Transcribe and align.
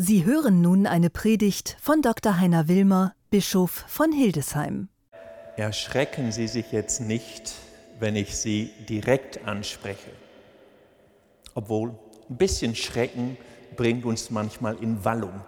Sie 0.00 0.24
hören 0.24 0.60
nun 0.60 0.86
eine 0.86 1.10
Predigt 1.10 1.76
von 1.80 2.02
Dr. 2.02 2.38
Heiner 2.38 2.68
Wilmer, 2.68 3.16
Bischof 3.30 3.84
von 3.88 4.12
Hildesheim. 4.12 4.90
Erschrecken 5.56 6.30
Sie 6.30 6.46
sich 6.46 6.70
jetzt 6.70 7.00
nicht, 7.00 7.52
wenn 7.98 8.14
ich 8.14 8.36
Sie 8.36 8.70
direkt 8.88 9.44
anspreche. 9.44 10.12
Obwohl 11.56 11.96
ein 12.30 12.36
bisschen 12.36 12.76
Schrecken 12.76 13.36
bringt 13.74 14.04
uns 14.04 14.30
manchmal 14.30 14.76
in 14.80 15.04
Wallung. 15.04 15.42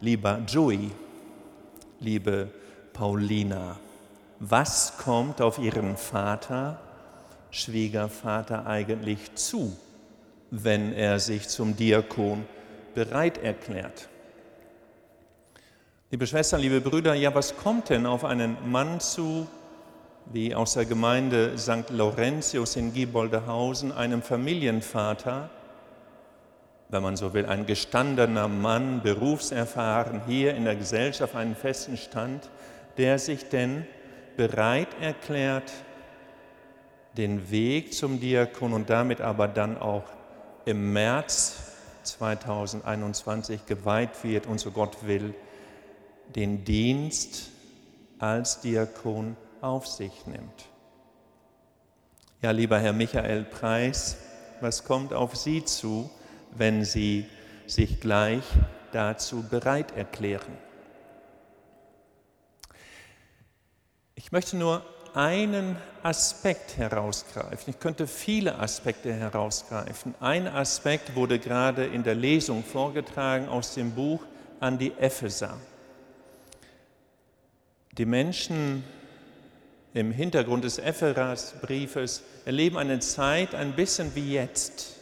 Lieber 0.00 0.40
Joey, 0.48 0.90
liebe 2.00 2.50
Paulina, 2.94 3.78
was 4.40 4.96
kommt 4.96 5.42
auf 5.42 5.58
Ihren 5.58 5.98
Vater, 5.98 6.80
Schwiegervater 7.50 8.64
eigentlich 8.64 9.34
zu, 9.34 9.76
wenn 10.50 10.94
er 10.94 11.20
sich 11.20 11.46
zum 11.46 11.76
Diakon 11.76 12.46
bereit 12.94 13.38
erklärt. 13.38 14.08
Liebe 16.10 16.26
Schwestern, 16.26 16.60
liebe 16.60 16.80
Brüder, 16.80 17.14
ja, 17.14 17.34
was 17.34 17.56
kommt 17.56 17.90
denn 17.90 18.06
auf 18.06 18.24
einen 18.24 18.56
Mann 18.70 19.00
zu, 19.00 19.48
wie 20.26 20.54
aus 20.54 20.74
der 20.74 20.84
Gemeinde 20.84 21.58
St. 21.58 21.90
Laurentius 21.90 22.76
in 22.76 22.94
Gieboldehausen, 22.94 23.90
einem 23.90 24.22
Familienvater, 24.22 25.50
wenn 26.88 27.02
man 27.02 27.16
so 27.16 27.34
will, 27.34 27.46
ein 27.46 27.66
gestandener 27.66 28.46
Mann, 28.46 29.02
berufserfahren, 29.02 30.22
hier 30.26 30.54
in 30.54 30.64
der 30.64 30.76
Gesellschaft 30.76 31.34
einen 31.34 31.56
festen 31.56 31.96
Stand, 31.96 32.48
der 32.96 33.18
sich 33.18 33.48
denn 33.48 33.84
bereit 34.36 34.88
erklärt, 35.00 35.72
den 37.16 37.50
Weg 37.50 37.92
zum 37.92 38.20
Diakon 38.20 38.72
und 38.72 38.90
damit 38.90 39.20
aber 39.20 39.48
dann 39.48 39.78
auch 39.78 40.04
im 40.64 40.92
März 40.92 41.73
2021 42.04 43.66
geweiht 43.66 44.22
wird 44.22 44.46
und 44.46 44.58
so 44.58 44.70
Gott 44.70 45.06
will, 45.06 45.34
den 46.34 46.64
Dienst 46.64 47.50
als 48.18 48.60
Diakon 48.60 49.36
auf 49.60 49.86
sich 49.86 50.26
nimmt. 50.26 50.68
Ja, 52.42 52.50
lieber 52.50 52.78
Herr 52.78 52.92
Michael 52.92 53.44
Preis, 53.44 54.18
was 54.60 54.84
kommt 54.84 55.12
auf 55.12 55.34
Sie 55.36 55.64
zu, 55.64 56.10
wenn 56.52 56.84
Sie 56.84 57.26
sich 57.66 58.00
gleich 58.00 58.44
dazu 58.92 59.42
bereit 59.42 59.96
erklären? 59.96 60.56
Ich 64.14 64.30
möchte 64.32 64.56
nur 64.56 64.84
einen 65.14 65.76
Aspekt 66.02 66.76
herausgreifen. 66.76 67.72
Ich 67.72 67.80
könnte 67.80 68.06
viele 68.06 68.58
Aspekte 68.58 69.12
herausgreifen. 69.12 70.14
Ein 70.20 70.48
Aspekt 70.48 71.14
wurde 71.14 71.38
gerade 71.38 71.86
in 71.86 72.02
der 72.02 72.14
Lesung 72.14 72.64
vorgetragen 72.64 73.48
aus 73.48 73.74
dem 73.74 73.92
Buch 73.92 74.20
an 74.60 74.76
die 74.76 74.92
Epheser. 74.98 75.56
Die 77.92 78.06
Menschen 78.06 78.82
im 79.94 80.10
Hintergrund 80.10 80.64
des 80.64 80.78
Epheser-Briefes 80.78 82.22
erleben 82.44 82.76
eine 82.76 82.98
Zeit 82.98 83.54
ein 83.54 83.76
bisschen 83.76 84.14
wie 84.16 84.32
jetzt. 84.32 84.96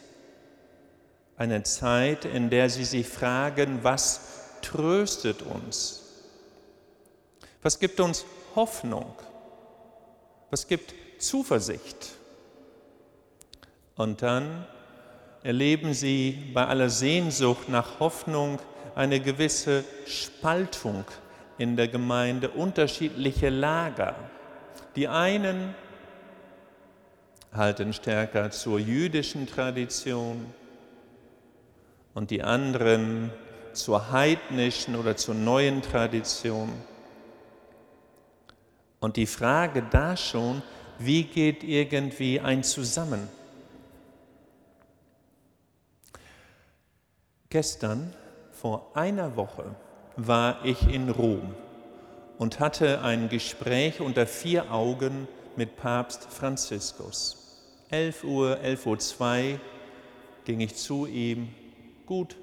Eine 1.35 1.63
Zeit, 1.63 2.25
in 2.25 2.51
der 2.51 2.69
sie 2.69 2.85
sich 2.85 3.07
fragen, 3.07 3.79
was 3.81 4.21
tröstet 4.61 5.41
uns? 5.41 6.03
Was 7.63 7.79
gibt 7.79 7.99
uns 7.99 8.25
Hoffnung? 8.55 9.15
Was 10.53 10.67
gibt 10.67 10.93
Zuversicht? 11.17 12.11
Und 13.95 14.21
dann 14.21 14.67
erleben 15.41 15.95
sie 15.95 16.51
bei 16.53 16.67
aller 16.67 16.91
Sehnsucht 16.91 17.69
nach 17.69 17.99
Hoffnung 17.99 18.59
eine 18.93 19.19
gewisse 19.19 19.83
Spaltung 20.05 21.05
in 21.57 21.75
der 21.75 21.87
Gemeinde, 21.87 22.51
unterschiedliche 22.51 23.49
Lager. 23.49 24.13
Die 24.95 25.07
einen 25.07 25.73
halten 27.51 27.91
stärker 27.91 28.51
zur 28.51 28.77
jüdischen 28.77 29.47
Tradition 29.47 30.53
und 32.13 32.29
die 32.29 32.43
anderen 32.43 33.31
zur 33.71 34.11
heidnischen 34.11 34.97
oder 34.97 35.17
zur 35.17 35.33
neuen 35.33 35.81
Tradition. 35.81 36.71
Und 39.03 39.17
die 39.17 39.25
Frage 39.25 39.83
da 39.91 40.15
schon, 40.15 40.61
wie 40.97 41.23
geht 41.23 41.61
irgendwie 41.65 42.39
ein 42.39 42.63
zusammen? 42.63 43.27
Gestern, 47.49 48.13
vor 48.53 48.91
einer 48.93 49.35
Woche, 49.35 49.75
war 50.15 50.63
ich 50.63 50.87
in 50.87 51.09
Rom 51.09 51.53
und 52.37 52.61
hatte 52.61 53.01
ein 53.01 53.27
Gespräch 53.27 53.99
unter 53.99 54.25
vier 54.25 54.71
Augen 54.71 55.27
mit 55.57 55.75
Papst 55.75 56.23
Franziskus. 56.29 57.59
11 57.89 58.23
Uhr, 58.23 58.57
11 58.61 58.85
Uhr 58.85 58.99
2 58.99 59.59
ging 60.45 60.61
ich 60.61 60.77
zu 60.77 61.07
ihm. 61.07 61.49
Gut 62.05 62.37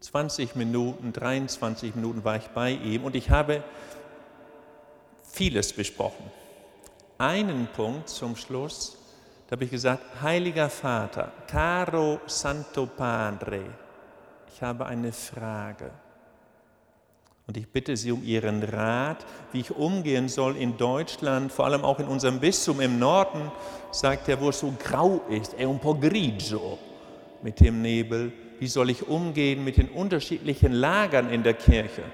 20 0.00 0.56
Minuten, 0.56 1.12
23 1.12 1.94
Minuten 1.94 2.24
war 2.24 2.36
ich 2.36 2.48
bei 2.48 2.70
ihm 2.72 3.04
und 3.04 3.14
ich 3.14 3.28
habe 3.28 3.62
vieles 5.32 5.72
besprochen. 5.72 6.30
Einen 7.18 7.66
Punkt 7.74 8.08
zum 8.08 8.36
Schluss, 8.36 8.98
da 9.48 9.56
habe 9.56 9.64
ich 9.64 9.70
gesagt, 9.70 10.22
Heiliger 10.22 10.68
Vater, 10.68 11.32
caro 11.46 12.20
Santo 12.26 12.86
Padre, 12.86 13.62
ich 14.54 14.62
habe 14.62 14.86
eine 14.86 15.12
Frage. 15.12 15.90
Und 17.46 17.56
ich 17.56 17.68
bitte 17.68 17.96
Sie 17.96 18.12
um 18.12 18.22
Ihren 18.22 18.62
Rat, 18.62 19.26
wie 19.52 19.60
ich 19.60 19.70
umgehen 19.72 20.28
soll 20.28 20.56
in 20.56 20.76
Deutschland, 20.76 21.50
vor 21.50 21.66
allem 21.66 21.84
auch 21.84 21.98
in 21.98 22.06
unserem 22.06 22.38
Bistum 22.38 22.80
im 22.80 22.98
Norden, 22.98 23.50
sagt 23.90 24.28
er, 24.28 24.40
wo 24.40 24.50
es 24.50 24.60
so 24.60 24.72
grau 24.78 25.22
ist, 25.28 25.54
è 25.54 25.64
un 25.64 25.78
po' 25.78 25.94
grigio 25.94 26.78
mit 27.42 27.60
dem 27.60 27.82
Nebel. 27.82 28.32
Wie 28.58 28.68
soll 28.68 28.90
ich 28.90 29.08
umgehen 29.08 29.64
mit 29.64 29.76
den 29.76 29.88
unterschiedlichen 29.88 30.72
Lagern 30.72 31.30
in 31.30 31.42
der 31.42 31.54
Kirche? 31.54 32.04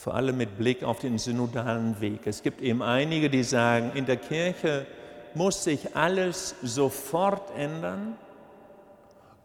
Vor 0.00 0.14
allem 0.14 0.38
mit 0.38 0.56
Blick 0.56 0.82
auf 0.82 1.00
den 1.00 1.18
synodalen 1.18 2.00
Weg. 2.00 2.20
Es 2.24 2.42
gibt 2.42 2.62
eben 2.62 2.82
einige, 2.82 3.28
die 3.28 3.42
sagen, 3.42 3.92
in 3.94 4.06
der 4.06 4.16
Kirche 4.16 4.86
muss 5.34 5.62
sich 5.64 5.94
alles 5.94 6.54
sofort 6.62 7.54
ändern, 7.54 8.16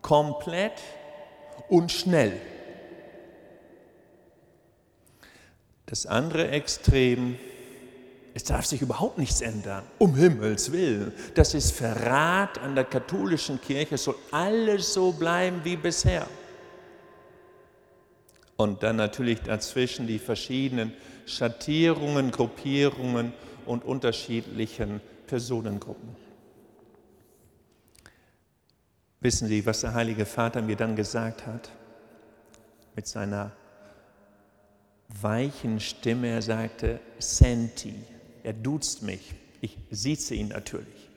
komplett 0.02 0.80
und 1.68 1.92
schnell. 1.92 2.40
Das 5.88 6.06
andere 6.06 6.48
Extrem, 6.52 7.38
es 8.34 8.46
darf 8.46 8.66
sich 8.66 8.82
überhaupt 8.82 9.18
nichts 9.18 9.42
ändern, 9.42 9.84
um 9.98 10.16
Himmels 10.16 10.72
willen. 10.72 11.12
Das 11.34 11.54
ist 11.54 11.74
Verrat 11.74 12.60
an 12.60 12.76
der 12.76 12.86
katholischen 12.86 13.60
Kirche, 13.60 13.96
es 13.96 14.06
soll 14.06 14.16
alles 14.32 14.94
so 14.94 15.12
bleiben 15.12 15.60
wie 15.66 15.76
bisher. 15.76 16.26
Und 18.58 18.84
dann 18.84 18.96
natürlich 18.96 19.42
dazwischen 19.42 20.08
die 20.08 20.20
verschiedenen 20.20 20.94
Schattierungen, 21.26 22.32
Gruppierungen 22.32 23.34
und 23.66 23.84
unterschiedlichen 23.84 25.02
Personengruppen. 25.28 26.16
Wissen 29.20 29.48
Sie, 29.48 29.66
was 29.66 29.82
der 29.82 29.94
Heilige 29.94 30.26
Vater 30.26 30.62
mir 30.62 30.76
dann 30.76 30.96
gesagt 30.96 31.48
hat? 31.48 31.72
Mit 32.96 33.08
seiner 33.08 33.52
weichen 35.10 35.80
Stimme, 35.80 36.28
er 36.28 36.42
sagte, 36.42 37.00
Senti, 37.20 37.96
er 38.44 38.54
duzt 38.54 39.02
mich, 39.02 39.34
ich 39.62 39.78
sieze 39.90 40.36
ihn 40.36 40.50
natürlich. 40.50 41.10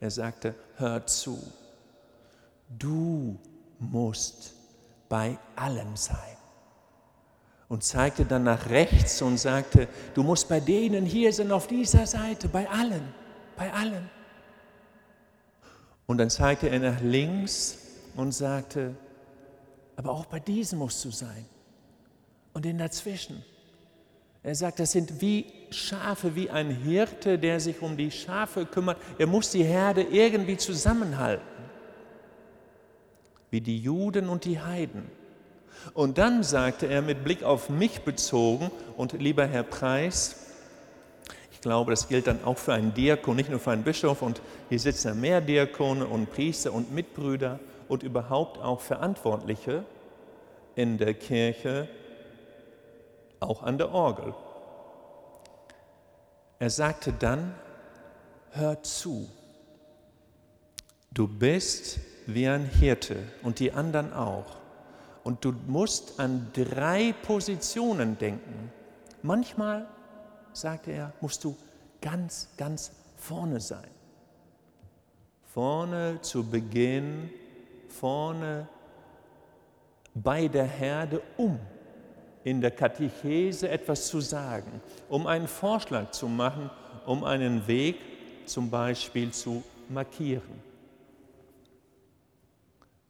Er 0.00 0.10
sagte, 0.10 0.54
hör 0.76 1.06
zu, 1.06 1.40
du 2.68 3.38
musst 3.78 4.52
bei 5.08 5.38
allem 5.54 5.96
sein 5.96 6.35
und 7.68 7.82
zeigte 7.82 8.24
dann 8.24 8.44
nach 8.44 8.68
rechts 8.70 9.20
und 9.22 9.38
sagte, 9.38 9.88
du 10.14 10.22
musst 10.22 10.48
bei 10.48 10.60
denen 10.60 11.04
hier 11.04 11.32
sein, 11.32 11.50
auf 11.50 11.66
dieser 11.66 12.06
Seite, 12.06 12.48
bei 12.48 12.68
allen, 12.68 13.02
bei 13.56 13.72
allen. 13.72 14.08
Und 16.06 16.18
dann 16.18 16.30
zeigte 16.30 16.68
er 16.68 16.78
nach 16.78 17.00
links 17.00 17.78
und 18.14 18.32
sagte, 18.32 18.94
aber 19.96 20.10
auch 20.10 20.26
bei 20.26 20.38
diesen 20.38 20.78
musst 20.78 21.04
du 21.04 21.10
sein. 21.10 21.46
Und 22.52 22.64
in 22.64 22.78
dazwischen. 22.78 23.44
Er 24.42 24.54
sagt, 24.54 24.78
das 24.78 24.92
sind 24.92 25.20
wie 25.20 25.46
Schafe, 25.70 26.36
wie 26.36 26.48
ein 26.48 26.70
Hirte, 26.70 27.38
der 27.38 27.58
sich 27.58 27.82
um 27.82 27.96
die 27.96 28.10
Schafe 28.10 28.64
kümmert. 28.64 28.98
Er 29.18 29.26
muss 29.26 29.50
die 29.50 29.64
Herde 29.64 30.02
irgendwie 30.02 30.56
zusammenhalten. 30.56 31.44
Wie 33.50 33.60
die 33.60 33.78
Juden 33.78 34.28
und 34.28 34.44
die 34.44 34.60
Heiden. 34.60 35.10
Und 35.94 36.18
dann 36.18 36.42
sagte 36.42 36.86
er 36.86 37.02
mit 37.02 37.24
Blick 37.24 37.42
auf 37.42 37.68
mich 37.68 38.02
bezogen, 38.02 38.70
und 38.96 39.12
lieber 39.12 39.46
Herr 39.46 39.62
Preis, 39.62 40.36
ich 41.52 41.60
glaube, 41.60 41.90
das 41.90 42.08
gilt 42.08 42.26
dann 42.26 42.44
auch 42.44 42.58
für 42.58 42.74
einen 42.74 42.94
Diakon, 42.94 43.36
nicht 43.36 43.50
nur 43.50 43.60
für 43.60 43.70
einen 43.70 43.82
Bischof. 43.82 44.22
Und 44.22 44.40
hier 44.68 44.78
sitzen 44.78 45.08
ja 45.08 45.14
mehr 45.14 45.40
Diakone 45.40 46.06
und 46.06 46.30
Priester 46.30 46.72
und 46.72 46.92
Mitbrüder 46.92 47.58
und 47.88 48.02
überhaupt 48.02 48.58
auch 48.58 48.80
Verantwortliche 48.80 49.84
in 50.74 50.98
der 50.98 51.14
Kirche, 51.14 51.88
auch 53.40 53.62
an 53.62 53.78
der 53.78 53.92
Orgel. 53.92 54.34
Er 56.58 56.70
sagte 56.70 57.12
dann, 57.12 57.54
hör 58.52 58.82
zu, 58.82 59.28
du 61.12 61.28
bist 61.28 61.98
wie 62.26 62.48
ein 62.48 62.64
Hirte 62.66 63.16
und 63.42 63.58
die 63.58 63.72
anderen 63.72 64.12
auch. 64.12 64.56
Und 65.26 65.44
du 65.44 65.52
musst 65.66 66.20
an 66.20 66.52
drei 66.52 67.12
Positionen 67.12 68.16
denken. 68.16 68.70
Manchmal, 69.22 69.84
sagte 70.52 70.92
er, 70.92 71.12
musst 71.20 71.42
du 71.42 71.56
ganz, 72.00 72.48
ganz 72.56 72.92
vorne 73.16 73.58
sein. 73.58 73.90
Vorne 75.52 76.20
zu 76.22 76.48
Beginn, 76.48 77.28
vorne 77.88 78.68
bei 80.14 80.46
der 80.46 80.66
Herde, 80.66 81.20
um 81.36 81.58
in 82.44 82.60
der 82.60 82.70
Katechese 82.70 83.68
etwas 83.68 84.06
zu 84.06 84.20
sagen, 84.20 84.80
um 85.08 85.26
einen 85.26 85.48
Vorschlag 85.48 86.12
zu 86.12 86.28
machen, 86.28 86.70
um 87.04 87.24
einen 87.24 87.66
Weg 87.66 87.96
zum 88.46 88.70
Beispiel 88.70 89.32
zu 89.32 89.64
markieren. 89.88 90.62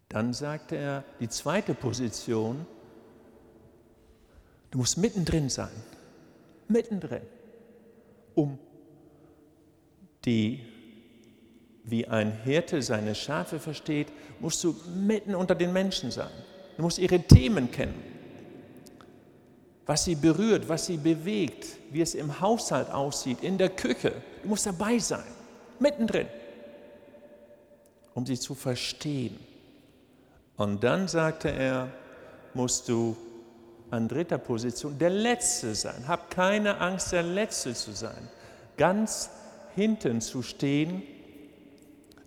Dann 0.09 0.33
sagte 0.33 0.77
er, 0.77 1.05
die 1.21 1.29
zweite 1.29 1.75
Position, 1.75 2.65
du 4.71 4.79
musst 4.79 4.99
mittendrin 4.99 5.49
sein, 5.49 5.71
mittendrin, 6.69 7.23
um 8.35 8.59
die, 10.25 10.61
wie 11.85 12.07
ein 12.07 12.33
Hirte 12.43 12.83
seine 12.83 13.15
Schafe 13.15 13.59
versteht, 13.59 14.09
musst 14.41 14.63
du 14.63 14.75
mitten 14.95 15.35
unter 15.35 15.55
den 15.55 15.73
Menschen 15.73 16.11
sein. 16.11 16.31
Du 16.77 16.83
musst 16.83 16.99
ihre 16.99 17.21
Themen 17.21 17.71
kennen, 17.71 18.03
was 19.87 20.05
sie 20.05 20.15
berührt, 20.15 20.69
was 20.69 20.87
sie 20.87 20.99
bewegt, 20.99 21.67
wie 21.91 22.03
es 22.03 22.15
im 22.15 22.41
Haushalt 22.41 22.91
aussieht, 22.91 23.43
in 23.43 23.57
der 23.57 23.71
Küche. 23.71 24.13
Du 24.43 24.49
musst 24.49 24.67
dabei 24.67 24.99
sein, 24.99 25.25
mittendrin, 25.79 26.27
um 28.15 28.27
sie 28.27 28.39
zu 28.39 28.55
verstehen. 28.55 29.39
Und 30.57 30.83
dann 30.83 31.09
sagte 31.09 31.51
er, 31.51 31.89
musst 32.55 32.89
du 32.89 33.17
an 33.91 34.09
dritter 34.09 34.39
Position 34.39 34.99
der 34.99 35.11
Letzte 35.11 35.75
sein. 35.75 36.09
Hab 36.09 36.31
keine 36.31 36.81
Angst, 36.81 37.13
der 37.13 37.23
Letzte 37.23 37.75
zu 37.75 37.93
sein. 37.93 38.29
Ganz 38.77 39.31
hinten 39.75 40.21
zu 40.21 40.43
stehen 40.43 41.03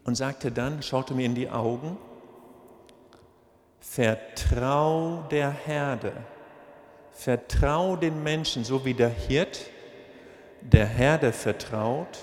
und 0.05 0.15
sagte 0.15 0.51
dann, 0.51 0.81
schaute 0.81 1.13
mir 1.13 1.25
in 1.25 1.35
die 1.35 1.49
Augen, 1.49 1.97
vertrau 3.79 5.25
der 5.31 5.51
Herde, 5.51 6.13
vertrau 7.11 7.95
den 7.95 8.23
Menschen, 8.23 8.63
so 8.63 8.85
wie 8.85 8.93
der 8.93 9.09
Hirt 9.09 9.59
der 10.61 10.85
Herde 10.85 11.31
vertraut, 11.31 12.19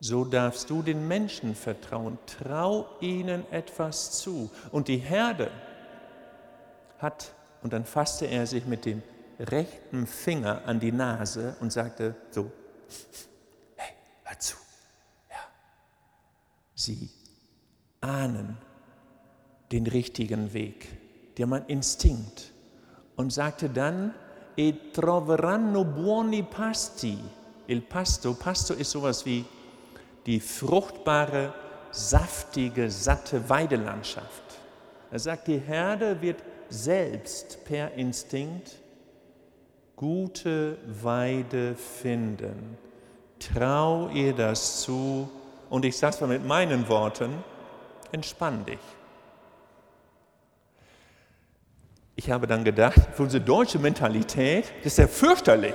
so 0.00 0.24
darfst 0.24 0.70
du 0.70 0.82
den 0.82 1.08
Menschen 1.08 1.54
vertrauen. 1.54 2.18
Trau 2.26 2.86
ihnen 3.00 3.50
etwas 3.50 4.18
zu. 4.18 4.50
Und 4.70 4.88
die 4.88 4.98
Herde 4.98 5.50
hat, 6.98 7.32
und 7.62 7.72
dann 7.72 7.84
fasste 7.84 8.26
er 8.26 8.46
sich 8.46 8.66
mit 8.66 8.84
dem 8.84 9.02
rechten 9.38 10.06
Finger 10.06 10.62
an 10.66 10.80
die 10.80 10.92
Nase 10.92 11.56
und 11.60 11.72
sagte 11.72 12.14
so, 12.30 12.50
hey, 13.76 13.94
hör 14.24 14.38
zu. 14.38 14.56
Ja. 15.30 15.36
Sie 16.74 17.10
ahnen 18.00 18.56
den 19.72 19.86
richtigen 19.86 20.52
Weg. 20.52 20.88
Die 21.36 21.42
haben 21.42 21.64
Instinkt. 21.66 22.52
Und 23.16 23.32
sagte 23.32 23.70
dann, 23.70 24.14
e 24.56 24.72
troveranno 24.92 25.84
buoni 25.84 26.42
pasti. 26.42 27.18
Il 27.66 27.80
pasto, 27.80 28.34
pasto 28.34 28.74
ist 28.74 28.90
sowas 28.90 29.24
wie 29.24 29.44
die 30.26 30.40
fruchtbare, 30.40 31.54
saftige, 31.90 32.90
satte 32.90 33.48
Weidelandschaft. 33.48 34.42
Er 35.10 35.18
sagt, 35.18 35.46
die 35.46 35.58
Herde 35.58 36.20
wird 36.20 36.42
selbst 36.68 37.64
per 37.64 37.92
Instinkt 37.94 38.72
gute 39.94 40.76
Weide 41.02 41.74
finden. 41.74 42.76
Trau 43.38 44.08
ihr 44.08 44.34
das 44.34 44.82
zu 44.82 45.30
und 45.70 45.84
ich 45.84 45.96
sage 45.96 46.14
es 46.14 46.20
mal 46.20 46.26
mit 46.28 46.44
meinen 46.44 46.88
Worten, 46.88 47.32
entspann 48.12 48.64
dich. 48.64 48.78
Ich 52.16 52.30
habe 52.30 52.46
dann 52.46 52.64
gedacht, 52.64 52.98
für 53.14 53.24
unsere 53.24 53.44
deutsche 53.44 53.78
Mentalität, 53.78 54.72
das 54.82 54.94
ist 54.94 54.98
ja 54.98 55.06
fürchterlich. 55.06 55.74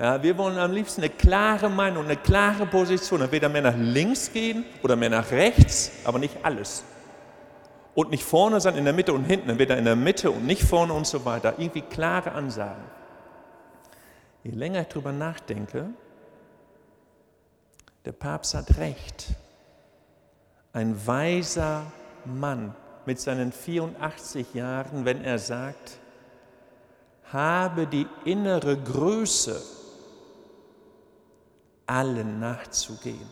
Ja, 0.00 0.22
wir 0.22 0.38
wollen 0.38 0.56
am 0.56 0.72
liebsten 0.72 1.02
eine 1.02 1.10
klare 1.10 1.68
Meinung, 1.68 2.06
eine 2.06 2.16
klare 2.16 2.64
Position, 2.64 3.20
entweder 3.20 3.50
mehr 3.50 3.60
nach 3.60 3.76
links 3.76 4.32
gehen 4.32 4.64
oder 4.82 4.96
mehr 4.96 5.10
nach 5.10 5.30
rechts, 5.30 5.92
aber 6.04 6.18
nicht 6.18 6.38
alles. 6.42 6.84
Und 7.94 8.10
nicht 8.10 8.24
vorne 8.24 8.62
sein, 8.62 8.76
in 8.76 8.84
der 8.86 8.94
Mitte 8.94 9.12
und 9.12 9.24
hinten, 9.24 9.50
entweder 9.50 9.76
in 9.76 9.84
der 9.84 9.96
Mitte 9.96 10.30
und 10.30 10.46
nicht 10.46 10.62
vorne 10.62 10.94
und 10.94 11.06
so 11.06 11.22
weiter. 11.26 11.52
Irgendwie 11.58 11.82
klare 11.82 12.32
Ansagen. 12.32 12.82
Je 14.42 14.52
länger 14.52 14.80
ich 14.80 14.86
darüber 14.86 15.12
nachdenke, 15.12 15.90
der 18.06 18.12
Papst 18.12 18.54
hat 18.54 18.78
recht. 18.78 19.26
Ein 20.72 21.06
weiser 21.06 21.82
Mann 22.24 22.74
mit 23.04 23.20
seinen 23.20 23.52
84 23.52 24.54
Jahren, 24.54 25.04
wenn 25.04 25.22
er 25.22 25.38
sagt, 25.38 25.98
habe 27.30 27.86
die 27.86 28.06
innere 28.24 28.78
Größe, 28.78 29.60
allen 31.90 32.38
nachzugehen 32.38 33.28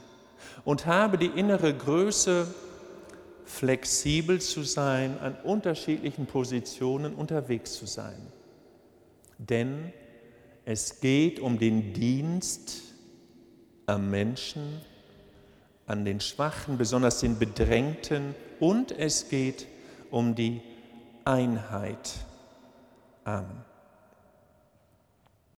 und 0.64 0.86
habe 0.86 1.16
die 1.16 1.26
innere 1.26 1.72
Größe, 1.72 2.52
flexibel 3.44 4.40
zu 4.40 4.62
sein, 4.62 5.18
an 5.20 5.36
unterschiedlichen 5.42 6.26
Positionen 6.26 7.14
unterwegs 7.14 7.74
zu 7.74 7.86
sein. 7.86 8.20
Denn 9.38 9.92
es 10.64 11.00
geht 11.00 11.40
um 11.40 11.58
den 11.58 11.94
Dienst 11.94 12.82
am 13.86 14.10
Menschen, 14.10 14.82
an 15.86 16.04
den 16.04 16.20
Schwachen, 16.20 16.76
besonders 16.76 17.20
den 17.20 17.38
Bedrängten 17.38 18.34
und 18.60 18.92
es 18.92 19.30
geht 19.30 19.66
um 20.10 20.34
die 20.34 20.60
Einheit. 21.24 22.12
Amen. 23.24 23.67